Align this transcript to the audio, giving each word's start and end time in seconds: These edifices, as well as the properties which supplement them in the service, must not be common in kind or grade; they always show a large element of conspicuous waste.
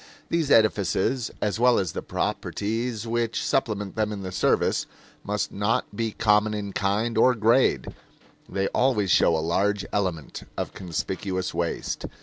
These 0.29 0.49
edifices, 0.49 1.29
as 1.43 1.59
well 1.59 1.77
as 1.77 1.91
the 1.91 2.01
properties 2.01 3.05
which 3.05 3.45
supplement 3.45 3.95
them 3.95 4.11
in 4.11 4.23
the 4.23 4.31
service, 4.31 4.87
must 5.23 5.51
not 5.51 5.95
be 5.95 6.11
common 6.11 6.55
in 6.55 6.73
kind 6.73 7.19
or 7.19 7.35
grade; 7.35 7.93
they 8.49 8.67
always 8.69 9.11
show 9.11 9.37
a 9.37 9.45
large 9.45 9.85
element 9.93 10.41
of 10.57 10.73
conspicuous 10.73 11.53
waste. 11.53 12.07